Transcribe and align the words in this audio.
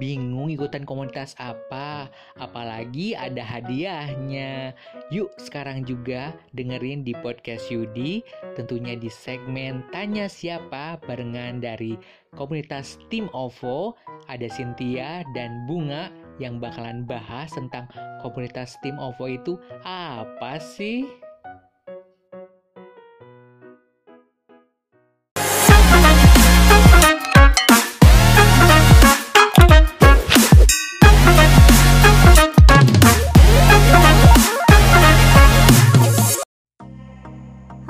bingung 0.00 0.48
ikutan 0.48 0.88
komunitas 0.88 1.36
apa, 1.36 2.08
apalagi 2.40 3.12
ada 3.12 3.44
hadiahnya. 3.44 4.72
Yuk 5.12 5.28
sekarang 5.36 5.84
juga 5.84 6.32
dengerin 6.56 7.04
di 7.04 7.12
podcast 7.12 7.68
Yudi, 7.68 8.24
tentunya 8.56 8.96
di 8.96 9.12
segmen 9.12 9.84
Tanya 9.92 10.26
Siapa 10.26 10.96
barengan 11.04 11.60
dari 11.60 12.00
komunitas 12.32 12.96
Tim 13.12 13.28
OVO, 13.36 13.94
ada 14.32 14.48
Cynthia 14.48 15.20
dan 15.36 15.68
Bunga 15.68 16.08
yang 16.40 16.56
bakalan 16.56 17.04
bahas 17.04 17.52
tentang 17.52 17.84
komunitas 18.24 18.80
Tim 18.80 18.96
OVO 18.96 19.28
itu 19.28 19.52
apa 19.84 20.56
sih? 20.56 21.29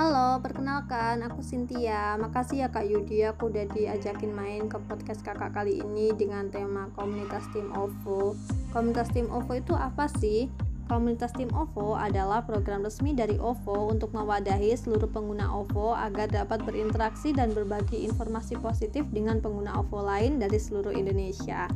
Halo, 0.00 0.40
perkenalkan 0.40 1.20
aku 1.28 1.44
Cynthia. 1.44 2.16
Makasih 2.16 2.64
ya 2.64 2.68
Kak 2.72 2.88
Yudi 2.88 3.20
aku 3.20 3.52
udah 3.52 3.68
diajakin 3.68 4.32
main 4.32 4.64
ke 4.64 4.80
podcast 4.88 5.20
Kakak 5.20 5.52
kali 5.52 5.76
ini 5.84 6.08
dengan 6.16 6.48
tema 6.48 6.88
komunitas 6.96 7.44
Tim 7.52 7.68
OVO. 7.76 8.32
Komunitas 8.72 9.12
Tim 9.12 9.28
OVO 9.28 9.60
itu 9.60 9.76
apa 9.76 10.08
sih? 10.16 10.48
Komunitas 10.88 11.36
Tim 11.36 11.52
OVO 11.52 12.00
adalah 12.00 12.40
program 12.48 12.80
resmi 12.80 13.12
dari 13.12 13.36
OVO 13.36 13.92
untuk 13.92 14.16
mewadahi 14.16 14.72
seluruh 14.72 15.12
pengguna 15.12 15.52
OVO 15.52 15.92
agar 15.92 16.32
dapat 16.32 16.64
berinteraksi 16.64 17.36
dan 17.36 17.52
berbagi 17.52 18.00
informasi 18.00 18.56
positif 18.56 19.04
dengan 19.12 19.36
pengguna 19.44 19.84
OVO 19.84 20.00
lain 20.00 20.40
dari 20.40 20.56
seluruh 20.56 20.96
Indonesia. 20.96 21.68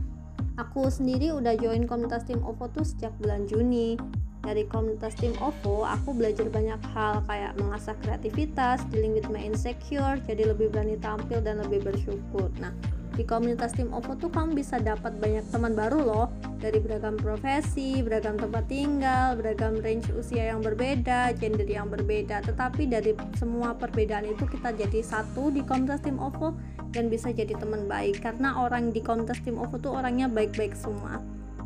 Aku 0.56 0.88
sendiri 0.88 1.28
udah 1.36 1.60
join 1.60 1.84
komunitas 1.84 2.24
Tim 2.24 2.40
OVO 2.40 2.72
tuh 2.72 2.88
sejak 2.88 3.12
bulan 3.20 3.44
Juni 3.44 4.00
dari 4.44 4.68
komunitas 4.68 5.16
tim 5.16 5.32
OVO 5.40 5.88
aku 5.88 6.12
belajar 6.12 6.46
banyak 6.52 6.78
hal 6.92 7.24
kayak 7.24 7.56
mengasah 7.56 7.96
kreativitas, 8.04 8.84
dealing 8.92 9.16
with 9.16 9.26
my 9.32 9.40
insecure, 9.40 10.20
jadi 10.28 10.52
lebih 10.52 10.68
berani 10.68 11.00
tampil 11.00 11.40
dan 11.40 11.64
lebih 11.64 11.80
bersyukur. 11.80 12.52
Nah, 12.60 12.76
di 13.14 13.22
komunitas 13.22 13.70
tim 13.72 13.94
OVO 13.94 14.18
tuh 14.18 14.26
kamu 14.26 14.58
bisa 14.58 14.82
dapat 14.82 15.14
banyak 15.22 15.46
teman 15.54 15.72
baru 15.78 16.02
loh 16.02 16.26
dari 16.58 16.82
beragam 16.82 17.14
profesi, 17.14 18.02
beragam 18.02 18.34
tempat 18.34 18.66
tinggal, 18.66 19.38
beragam 19.38 19.78
range 19.78 20.10
usia 20.18 20.50
yang 20.50 20.60
berbeda, 20.60 21.30
gender 21.38 21.66
yang 21.66 21.86
berbeda. 21.86 22.42
Tetapi 22.42 22.90
dari 22.90 23.14
semua 23.38 23.78
perbedaan 23.78 24.26
itu 24.26 24.50
kita 24.50 24.74
jadi 24.74 25.00
satu 25.00 25.54
di 25.54 25.62
komunitas 25.62 26.02
tim 26.02 26.18
OVO 26.18 26.58
dan 26.90 27.06
bisa 27.06 27.30
jadi 27.30 27.54
teman 27.54 27.86
baik 27.86 28.18
karena 28.18 28.58
orang 28.58 28.90
di 28.90 28.98
komunitas 28.98 29.38
tim 29.46 29.62
OVO 29.62 29.78
tuh 29.78 29.94
orangnya 29.94 30.26
baik-baik 30.26 30.74
semua. 30.74 31.22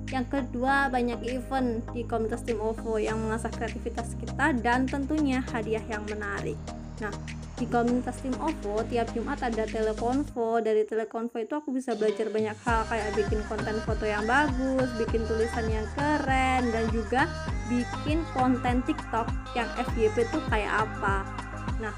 Yang 0.08 0.26
kedua, 0.32 0.88
banyak 0.88 1.20
event 1.28 1.84
di 1.92 2.00
komunitas 2.08 2.40
tim 2.40 2.56
OVO 2.56 2.96
yang 2.96 3.20
mengasah 3.20 3.52
kreativitas 3.52 4.16
kita 4.16 4.56
dan 4.56 4.88
tentunya 4.88 5.44
hadiah 5.52 5.84
yang 5.84 6.00
menarik. 6.08 6.56
Nah, 7.04 7.12
di 7.58 7.66
komunitas 7.66 8.22
tim 8.24 8.32
OVO 8.38 8.86
tiap 8.88 9.10
Jumat 9.12 9.42
ada 9.44 9.68
telekonvo. 9.68 10.64
Dari 10.64 10.86
telekonvo 10.88 11.36
itu 11.42 11.52
aku 11.58 11.74
bisa 11.74 11.92
belajar 11.98 12.32
banyak 12.32 12.56
hal 12.64 12.86
kayak 12.88 13.18
bikin 13.18 13.40
konten 13.50 13.76
foto 13.84 14.06
yang 14.06 14.24
bagus, 14.24 14.88
bikin 14.96 15.26
tulisan 15.28 15.66
yang 15.68 15.84
keren 15.98 16.72
dan 16.72 16.84
juga 16.88 17.28
bikin 17.68 18.24
konten 18.32 18.80
TikTok 18.88 19.28
yang 19.52 19.68
FYP 19.76 20.24
itu 20.24 20.38
kayak 20.48 20.88
apa. 20.88 21.47
Nah, 21.76 21.92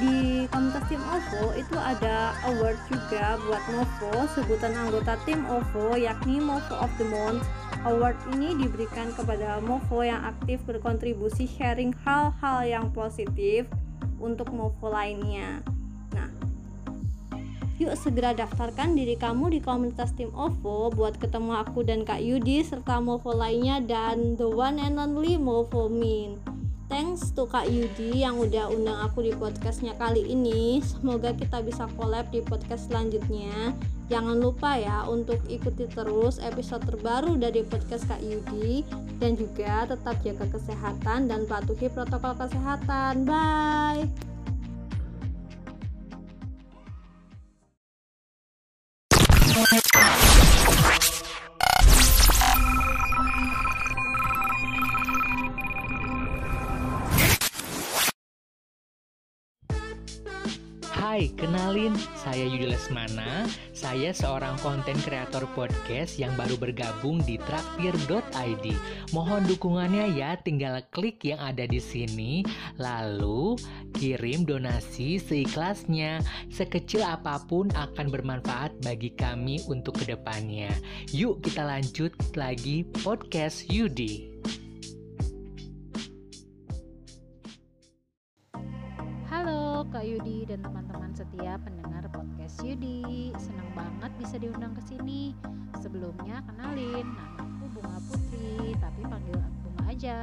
di 0.00 0.48
komunitas 0.48 0.88
tim 0.88 1.02
OVO 1.04 1.52
itu 1.52 1.76
ada 1.76 2.32
award 2.48 2.78
juga 2.88 3.36
buat 3.44 3.62
Movo 3.68 4.24
sebutan 4.32 4.72
anggota 4.72 5.20
tim 5.28 5.44
OVO 5.44 6.00
yakni 6.00 6.40
Movo 6.40 6.74
of 6.80 6.88
the 6.96 7.04
Month. 7.04 7.44
Award 7.84 8.16
ini 8.32 8.56
diberikan 8.56 9.12
kepada 9.12 9.60
Movo 9.60 10.00
yang 10.00 10.24
aktif 10.24 10.64
berkontribusi 10.64 11.44
sharing 11.44 11.92
hal-hal 12.08 12.64
yang 12.64 12.86
positif 12.94 13.68
untuk 14.16 14.48
Movo 14.54 14.88
lainnya. 14.88 15.60
Nah 16.16 16.30
yuk 17.76 17.98
segera 17.98 18.30
daftarkan 18.32 18.94
diri 18.94 19.18
kamu 19.18 19.52
di 19.52 19.60
komunitas 19.60 20.14
tim 20.16 20.30
OVO 20.32 20.94
buat 20.94 21.18
ketemu 21.18 21.58
aku 21.66 21.82
dan 21.82 22.06
Kak 22.06 22.22
Yudi 22.22 22.64
serta 22.64 23.02
Movo 23.02 23.34
lainnya 23.34 23.82
dan 23.82 24.40
the 24.40 24.46
one 24.46 24.80
and 24.80 24.96
only 24.96 25.36
Movo 25.36 25.90
Min 25.90 26.51
Thanks 26.92 27.32
to 27.32 27.48
Kak 27.48 27.72
Yudi 27.72 28.20
yang 28.20 28.36
udah 28.36 28.68
undang 28.68 29.00
aku 29.00 29.24
di 29.24 29.32
podcastnya 29.32 29.96
kali 29.96 30.28
ini. 30.28 30.84
Semoga 30.84 31.32
kita 31.32 31.64
bisa 31.64 31.88
collab 31.96 32.28
di 32.28 32.44
podcast 32.44 32.92
selanjutnya. 32.92 33.72
Jangan 34.12 34.36
lupa 34.36 34.76
ya 34.76 35.08
untuk 35.08 35.40
ikuti 35.48 35.88
terus 35.88 36.36
episode 36.36 36.84
terbaru 36.84 37.40
dari 37.40 37.64
podcast 37.64 38.04
Kak 38.04 38.20
Yudi 38.20 38.84
dan 39.16 39.40
juga 39.40 39.88
tetap 39.88 40.20
jaga 40.20 40.44
kesehatan 40.52 41.32
dan 41.32 41.48
patuhi 41.48 41.88
protokol 41.88 42.36
kesehatan. 42.36 43.24
Bye. 43.24 44.31
Hai, 61.02 61.34
kenalin, 61.34 61.98
saya 62.14 62.46
Yudi 62.46 62.70
Lesmana. 62.70 63.50
Saya 63.74 64.14
seorang 64.14 64.54
konten 64.62 64.94
kreator 65.02 65.50
podcast 65.50 66.14
yang 66.14 66.30
baru 66.38 66.54
bergabung 66.54 67.18
di 67.26 67.42
traktir.id. 67.42 68.66
Mohon 69.10 69.42
dukungannya 69.50 70.14
ya, 70.14 70.38
tinggal 70.38 70.78
klik 70.94 71.18
yang 71.26 71.42
ada 71.42 71.66
di 71.66 71.82
sini, 71.82 72.46
lalu 72.78 73.58
kirim 73.98 74.46
donasi 74.46 75.18
seikhlasnya. 75.18 76.22
Sekecil 76.54 77.02
apa 77.02 77.42
pun 77.50 77.66
akan 77.74 78.06
bermanfaat 78.06 78.70
bagi 78.86 79.10
kami 79.18 79.58
untuk 79.66 79.98
ke 79.98 80.14
depannya. 80.14 80.70
Yuk 81.10 81.42
kita 81.42 81.66
lanjut 81.66 82.14
lagi 82.38 82.86
podcast 83.02 83.66
Yudi. 83.66 84.31
Bisa 94.32 94.48
diundang 94.48 94.72
ke 94.72 94.80
sini. 94.88 95.36
Sebelumnya 95.76 96.40
kenalin, 96.48 97.04
namaku 97.04 97.68
Bunga 97.76 98.00
Putri, 98.08 98.72
tapi 98.80 99.04
panggil 99.04 99.36
aku 99.36 99.58
Bunga 99.68 99.82
aja. 99.92 100.18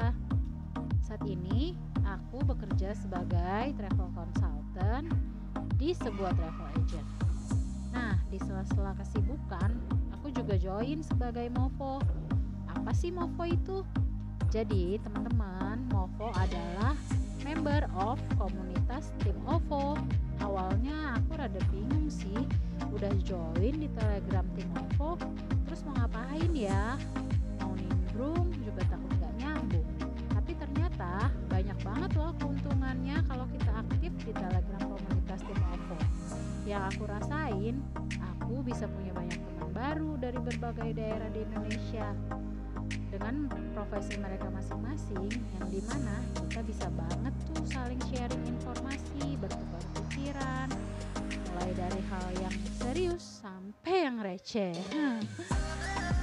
Saat 1.05 1.29
ini 1.29 1.77
aku 2.01 2.41
bekerja 2.41 2.97
sebagai 2.97 3.69
travel 3.77 4.09
consultant 4.17 5.13
di 5.77 5.93
sebuah 5.93 6.33
travel 6.33 6.67
agent. 6.81 7.05
Nah, 7.93 8.17
di 8.33 8.41
sela-sela 8.41 8.97
kesibukan, 8.97 9.77
aku 10.17 10.33
juga 10.33 10.57
join 10.57 11.05
sebagai 11.05 11.45
Movo. 11.53 12.01
Apa 12.65 12.89
sih 12.97 13.13
Movo 13.13 13.45
itu? 13.45 13.85
Jadi, 14.49 14.97
teman-teman, 15.05 15.85
Movo 15.93 16.33
adalah 16.33 16.97
member 17.45 17.85
of 17.93 18.17
komunitas 18.41 19.13
tim 19.21 19.37
OVO. 19.45 19.98
Udah 23.09 23.25
join 23.25 23.73
di 23.73 23.89
telegram 23.97 24.45
tim 24.53 24.69
OVO, 24.77 25.17
terus 25.65 25.81
mau 25.81 25.97
ngapain 25.97 26.53
ya? 26.53 26.93
Mau 27.57 27.73
nimbrung 27.73 28.53
juga 28.61 28.85
takut 28.85 29.09
gak 29.17 29.33
nyambung. 29.41 29.89
Tapi 30.29 30.53
ternyata 30.53 31.33
banyak 31.49 31.73
banget 31.81 32.11
loh 32.13 32.37
keuntungannya 32.37 33.17
kalau 33.25 33.49
kita 33.49 33.81
aktif 33.81 34.13
di 34.13 34.29
telegram 34.29 34.81
komunitas 34.85 35.41
tim 35.41 35.57
OVO. 35.57 35.97
Yang 36.69 36.83
aku 36.93 37.03
rasain, 37.09 37.75
aku 38.21 38.61
bisa 38.61 38.85
punya 38.85 39.11
banyak 39.17 39.41
teman 39.41 39.69
baru 39.73 40.11
dari 40.21 40.39
berbagai 40.45 40.89
daerah 40.93 41.29
di 41.33 41.41
Indonesia 41.49 42.13
dengan 43.09 43.49
profesi 43.73 44.21
mereka 44.21 44.53
masing-masing 44.53 45.33
yang 45.57 45.65
di 45.65 45.81
mana 45.89 46.21
kita 46.45 46.61
bisa 46.61 46.85
banget 46.93 47.33
tuh 47.49 47.65
saling 47.73 48.01
sharing 48.13 48.43
informasi 48.45 49.33
bertukar 49.41 49.81
pikiran 49.97 50.69
mulai 51.49 51.73
dari 51.73 52.01
hal 52.05 52.27
yang 52.37 52.55
serius 52.89 53.45
sampai 53.45 54.09
yang 54.09 54.17
receh. 54.17 54.73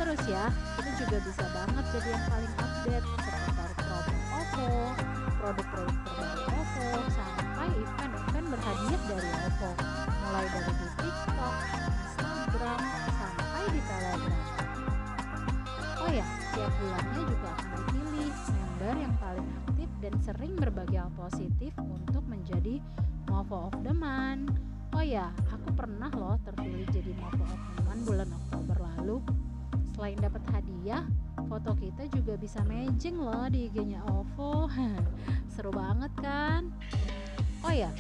Terus 0.03 0.21
ya 0.27 0.51
kita 0.75 0.91
juga 0.99 1.17
bisa 1.23 1.45
banget 1.55 1.85
jadi 1.95 2.09
yang 2.11 2.27
paling 2.27 2.55
update 2.59 3.07
seputar 3.23 3.71
produk 3.79 4.19
OVO 4.35 4.71
produk-produk 5.39 5.95
terbaru 6.03 6.43
OVO 6.51 7.01
sampai 7.15 7.71
event-event 7.71 8.47
berhadiah 8.51 9.03
dari 9.07 9.31
OVO 9.47 9.71
mulai 10.27 10.47
dari 10.51 10.73
di 10.75 10.89
TikTok, 10.99 11.55
Instagram 12.19 12.81
sampai 13.15 13.65
di 13.71 13.81
Telegram. 13.87 14.43
Oh 16.03 16.11
ya, 16.11 16.27
tiap 16.51 16.73
bulannya 16.83 17.23
juga 17.31 17.49
akan 17.63 17.79
dipilih 17.79 18.31
member 18.35 18.95
yang 19.07 19.15
paling 19.23 19.49
aktif 19.71 19.89
dan 20.03 20.15
sering 20.19 20.53
berbagi 20.59 20.99
hal 20.99 21.15
positif 21.15 21.71
untuk 21.79 22.27
menjadi 22.27 22.83
Movo 23.31 23.71
of 23.71 23.75
the 23.87 23.95
Month. 23.95 24.76
Oh 24.97 25.05
ya, 25.05 25.29
aku 25.53 25.77
pernah 25.77 26.09
loh 26.09 26.41
terpilih 26.41 26.89
jadi 26.89 27.13
Movo 27.21 27.45
of 27.45 28.01
bulan 28.09 28.33
Oktober 28.33 28.81
lalu. 28.81 29.21
selain 29.93 30.17
dapat 30.17 30.41
hadiah 30.49 31.05
foto 31.53 31.77
kita 31.77 32.09
juga 32.09 32.33
bisa 32.41 32.65
matching 32.65 33.21
loh 33.21 33.45
di 33.53 33.69
IG-nya 33.69 34.01
OVO. 34.09 34.73
Seru 35.53 35.69
banget 35.69 36.09
kan? 36.17 36.73
Oh 37.61 37.69
ya 37.69 37.93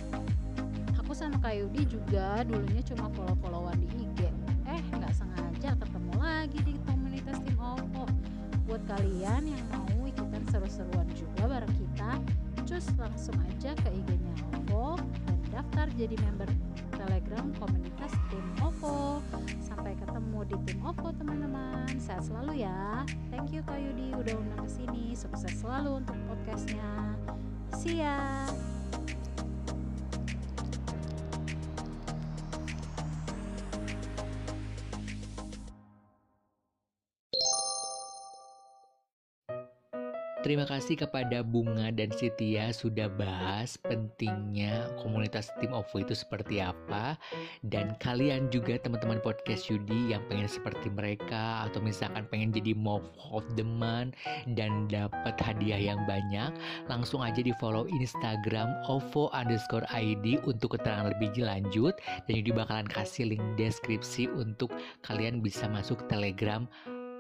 aku 0.97 1.13
sama 1.13 1.37
Kak 1.37 1.53
Yudi 1.53 1.85
juga 1.85 2.41
dulunya 2.49 2.81
cuma 2.81 3.13
follow-followan 3.13 3.77
di 3.77 3.89
IG. 3.93 4.33
Eh 4.65 4.81
nggak 4.97 5.13
sengaja 5.13 5.77
ketemu 5.77 6.13
lagi 6.17 6.59
di 6.65 6.81
komunitas 6.89 7.37
tim 7.45 7.61
OVO. 7.61 8.09
Buat 8.65 8.83
kalian 8.89 9.53
yang 9.53 9.65
mau 9.69 10.01
ikutan 10.09 10.43
seru-seruan 10.49 11.13
juga 11.13 11.45
bareng 11.45 11.75
kita 11.77 12.25
cus 12.65 12.89
langsung 12.97 13.37
aja 13.53 13.77
ke 13.85 13.89
IG-nya 14.01 14.33
OVO 14.49 14.97
dan 15.29 15.39
daftar 15.53 15.87
jadi 15.93 16.17
member 16.25 16.49
sehat 22.17 22.33
selalu 22.33 22.65
ya. 22.65 23.05
Thank 23.29 23.53
you 23.53 23.61
Kak 23.61 23.77
Yudi 23.77 24.17
udah 24.17 24.41
undang 24.41 24.65
ke 24.65 24.71
sini. 24.73 25.13
Sukses 25.13 25.53
selalu 25.61 26.01
untuk 26.01 26.17
podcastnya. 26.25 27.13
See 27.77 28.01
ya 28.01 28.49
Terima 40.47 40.63
kasih 40.63 40.95
kepada 40.95 41.43
Bunga 41.43 41.91
dan 41.91 42.15
Sitia 42.15 42.71
sudah 42.71 43.11
bahas 43.11 43.75
pentingnya 43.83 44.95
komunitas 45.03 45.51
tim 45.59 45.75
OVO 45.75 46.07
itu 46.07 46.15
seperti 46.15 46.63
apa. 46.63 47.19
Dan 47.67 47.99
kalian 47.99 48.47
juga 48.55 48.79
teman-teman 48.79 49.19
podcast 49.27 49.67
Yudi 49.67 50.15
yang 50.15 50.23
pengen 50.31 50.47
seperti 50.47 50.87
mereka 50.87 51.67
atau 51.67 51.83
misalkan 51.83 52.31
pengen 52.31 52.55
jadi 52.55 52.79
MOV 52.79 53.03
of 53.35 53.43
the 53.59 53.67
month 53.67 54.15
dan 54.55 54.87
dapat 54.87 55.35
hadiah 55.43 55.83
yang 55.83 56.07
banyak 56.07 56.55
langsung 56.87 57.27
aja 57.27 57.43
di 57.43 57.51
follow 57.59 57.91
Instagram 57.91 58.71
OVO 58.87 59.35
underscore 59.35 59.83
ID 59.91 60.39
untuk 60.47 60.79
keterangan 60.79 61.11
lebih 61.11 61.43
lanjut. 61.43 61.99
Dan 62.31 62.39
Yudi 62.39 62.55
bakalan 62.55 62.87
kasih 62.87 63.35
link 63.35 63.43
deskripsi 63.59 64.31
untuk 64.31 64.71
kalian 65.03 65.43
bisa 65.43 65.67
masuk 65.67 66.07
telegram 66.07 66.71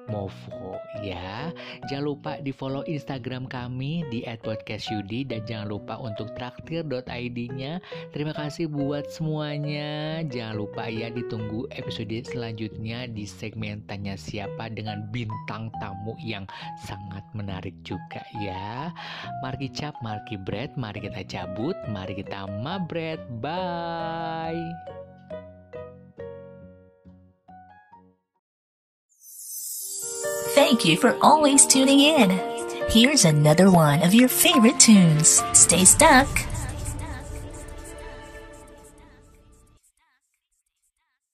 Movo 0.06 0.79
ya. 1.03 1.50
Jangan 1.91 2.05
lupa 2.05 2.32
di 2.38 2.55
follow 2.55 2.82
Instagram 2.87 3.50
kami 3.50 4.06
di 4.11 4.23
@podcastyudi 4.25 5.26
dan 5.26 5.43
jangan 5.44 5.69
lupa 5.70 5.99
untuk 5.99 6.31
traktir.id-nya. 6.38 7.82
Terima 8.14 8.32
kasih 8.35 8.70
buat 8.70 9.11
semuanya. 9.11 10.23
Jangan 10.26 10.55
lupa 10.56 10.87
ya 10.87 11.11
ditunggu 11.11 11.67
episode 11.75 12.14
selanjutnya 12.26 13.11
di 13.11 13.26
segmen 13.26 13.82
tanya 13.91 14.14
siapa 14.14 14.70
dengan 14.70 15.06
bintang 15.11 15.70
tamu 15.82 16.14
yang 16.23 16.47
sangat 16.87 17.23
menarik 17.35 17.75
juga 17.82 18.23
ya. 18.38 18.91
Mari 19.43 19.70
cap, 19.75 19.99
mari 20.00 20.38
bread, 20.38 20.75
mari 20.79 21.03
kita 21.03 21.23
cabut, 21.26 21.75
mari 21.91 22.19
kita 22.19 22.47
mabret. 22.62 23.19
Bye. 23.43 25.15
Thank 30.66 30.84
you 30.84 30.96
for 30.96 31.16
always 31.22 31.64
tuning 31.64 32.00
in. 32.00 32.28
Here's 32.88 33.24
another 33.24 33.70
one 33.70 34.02
of 34.02 34.12
your 34.12 34.28
favorite 34.28 34.80
tunes. 34.80 35.40
Stay 35.52 35.84
stuck. 35.84 36.26